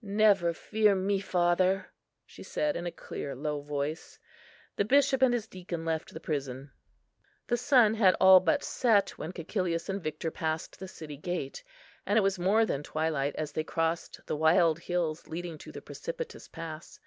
[0.00, 1.92] "Never fear me, father,"
[2.24, 4.18] she said in a clear, low voice.
[4.76, 6.70] The bishop and his deacon left the prison.
[7.48, 11.62] The sun had all but set, when Cæcilius and Victor passed the city gate;
[12.06, 15.82] and it was more than twilight as they crossed the wild hills leading to the
[15.82, 16.98] precipitous pass.